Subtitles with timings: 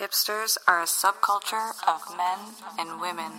[0.00, 2.38] Hipsters are a subculture of men
[2.78, 3.32] and women.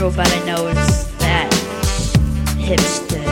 [0.00, 1.50] everybody knows that
[2.56, 3.27] hipster.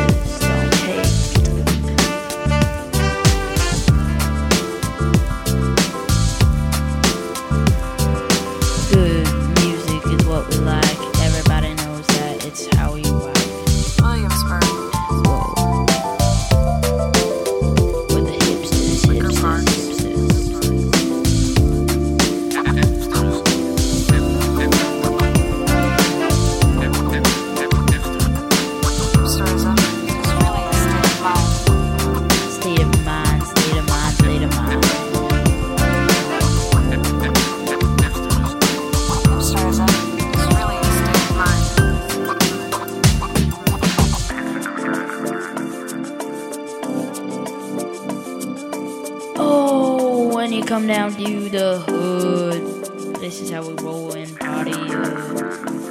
[50.77, 53.17] come down to the hood.
[53.17, 55.86] This is how we roll in party.